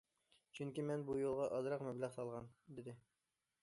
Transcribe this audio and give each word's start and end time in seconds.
چۈنكى 0.59 0.85
مەن 0.87 1.05
بۇ 1.11 1.19
يولغا 1.21 1.51
ئازراق 1.59 1.87
مەبلەغ 1.91 2.19
سالغان،- 2.19 2.53
دېدى. 2.81 3.01